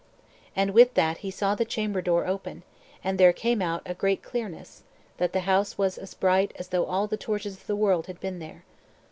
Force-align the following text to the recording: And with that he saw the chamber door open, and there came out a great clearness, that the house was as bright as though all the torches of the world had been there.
And 0.55 0.71
with 0.71 0.95
that 0.95 1.19
he 1.19 1.29
saw 1.29 1.53
the 1.53 1.63
chamber 1.63 2.01
door 2.01 2.25
open, 2.25 2.63
and 3.03 3.19
there 3.19 3.31
came 3.31 3.61
out 3.61 3.83
a 3.85 3.93
great 3.93 4.23
clearness, 4.23 4.81
that 5.17 5.31
the 5.31 5.41
house 5.41 5.77
was 5.77 5.99
as 5.99 6.15
bright 6.15 6.51
as 6.55 6.69
though 6.69 6.85
all 6.87 7.05
the 7.05 7.17
torches 7.17 7.55
of 7.57 7.67
the 7.67 7.75
world 7.75 8.07
had 8.07 8.19
been 8.19 8.39
there. 8.39 8.63